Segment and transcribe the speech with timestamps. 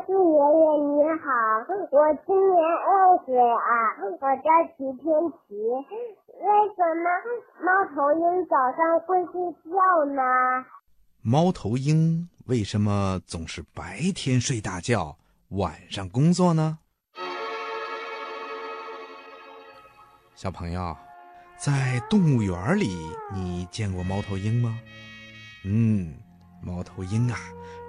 [0.00, 1.28] 博士爷爷你好，
[1.90, 2.88] 我今年二
[3.26, 5.54] 岁啊，我叫齐天齐。
[6.40, 7.04] 为什么
[7.60, 10.22] 猫头鹰早上会睡觉呢？
[11.20, 15.18] 猫头鹰为什么总是白天睡大觉？
[15.50, 16.78] 晚上工作呢？
[20.34, 20.96] 小朋友，
[21.58, 22.88] 在动物园里，
[23.34, 24.78] 你见过猫头鹰吗？
[25.66, 26.14] 嗯，
[26.62, 27.36] 猫头鹰啊，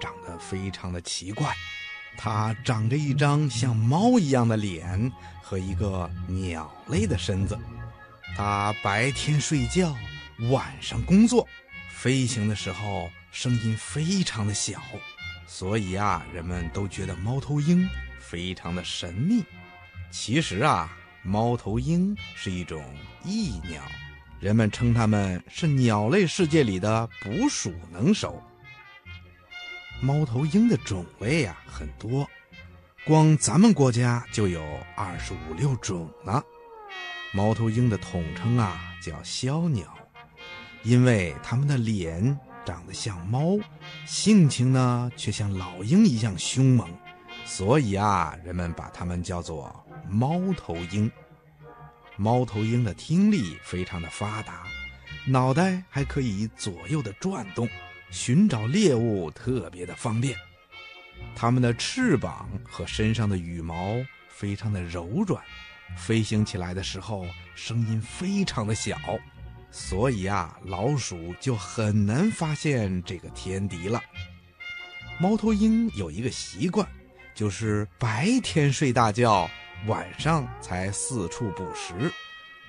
[0.00, 1.48] 长得非常的奇怪，
[2.20, 5.10] 它长着一张像猫一样的脸
[5.40, 7.56] 和一个鸟类的身子。
[8.36, 9.94] 它白天睡觉，
[10.50, 11.48] 晚上工作，
[11.94, 14.82] 飞行的时候声音非常的小。
[15.46, 19.44] 所以啊，人们都觉得猫头鹰非常的神秘。
[20.10, 22.84] 其实啊，猫头鹰是一种
[23.24, 23.80] 异鸟，
[24.40, 28.42] 人们称它们是鸟类世界里的捕鼠能手。
[30.00, 32.28] 猫头鹰的种类呀很多，
[33.04, 34.62] 光咱们国家就有
[34.96, 36.42] 二十五六种呢。
[37.32, 39.86] 猫头鹰的统称啊叫枭鸟，
[40.82, 42.38] 因为它们的脸。
[42.64, 43.58] 长得像猫，
[44.04, 46.86] 性情呢却像老鹰一样凶猛，
[47.46, 49.74] 所以啊，人们把它们叫做
[50.06, 51.10] 猫头鹰。
[52.16, 54.66] 猫头鹰的听力非常的发达，
[55.26, 57.66] 脑袋还可以左右的转动，
[58.10, 60.36] 寻找猎物特别的方便。
[61.34, 63.96] 它们的翅膀和身上的羽毛
[64.28, 65.42] 非常的柔软，
[65.96, 68.96] 飞行起来的时候声音非常的小。
[69.70, 74.02] 所以啊，老鼠就很难发现这个天敌了。
[75.20, 76.86] 猫头鹰有一个习惯，
[77.34, 79.50] 就是白天睡大觉，
[79.86, 82.10] 晚上才四处捕食。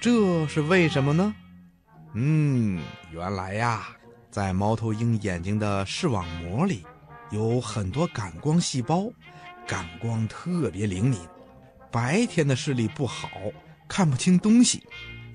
[0.00, 1.34] 这是为什么呢？
[2.14, 2.80] 嗯，
[3.10, 3.95] 原来呀，
[4.36, 6.84] 在猫头鹰眼睛的视网膜里，
[7.30, 9.10] 有很多感光细胞，
[9.66, 11.18] 感光特别灵敏，
[11.90, 13.30] 白天的视力不好，
[13.88, 14.86] 看不清东西。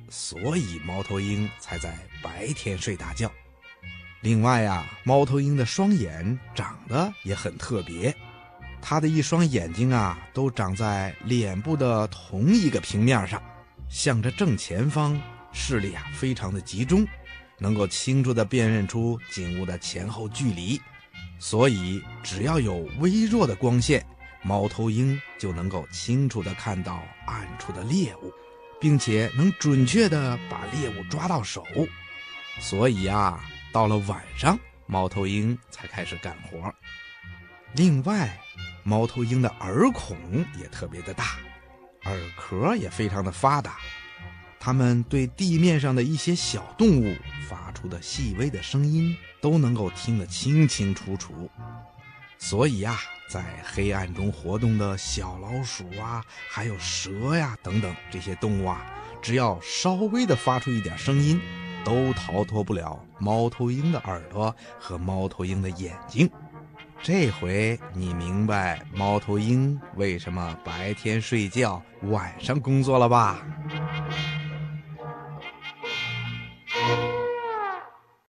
[0.08, 3.32] 所以猫头鹰才在白天睡大觉。
[4.22, 8.16] 另外呀，猫头鹰的双眼长得也很特别，
[8.84, 13.42] 它的一双眼睛啊都长在脸部的同一个平面上，
[13.90, 15.20] 向着正前方，
[15.52, 17.04] 视力啊非常的集中，
[17.62, 20.82] 能够清楚地辨认出景物的前后距离。
[21.40, 24.06] 所以只要有微弱的光线，
[24.42, 28.34] 猫头鹰就能够清楚地看到暗处的猎物。
[28.82, 31.64] 并且能准确地把猎物抓到手，
[32.60, 33.40] 所以呀，
[33.72, 34.58] 到了晚上，
[34.88, 36.74] 猫头鹰才开始干活。
[37.74, 38.36] 另外，
[38.82, 40.18] 猫头鹰的耳孔
[40.60, 41.38] 也特别的大，
[42.06, 43.78] 耳壳也非常的发达，
[44.64, 47.16] 它们对地面上的一些小动物
[47.50, 51.50] 发出的细微的声音都能够听得清清楚楚。
[52.38, 58.86] 所以呀，在黑暗中活动的小老鼠啊，还有蛇呀等等这些动物啊，
[59.20, 61.42] 只要稍微的发出一点声音，
[61.84, 66.30] 都逃脱不了猫头鹰的耳朵和猫头鹰的眼睛。
[67.04, 73.44] 这回你明白猫头鹰为什么白天睡觉，晚上工作了吧？